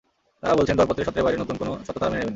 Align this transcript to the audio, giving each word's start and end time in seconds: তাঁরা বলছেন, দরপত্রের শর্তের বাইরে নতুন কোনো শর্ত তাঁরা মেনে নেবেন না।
তাঁরা 0.41 0.57
বলছেন, 0.57 0.75
দরপত্রের 0.79 1.05
শর্তের 1.07 1.25
বাইরে 1.25 1.41
নতুন 1.43 1.55
কোনো 1.61 1.71
শর্ত 1.85 1.97
তাঁরা 2.01 2.09
মেনে 2.11 2.17
নেবেন 2.19 2.25
না। 2.27 2.29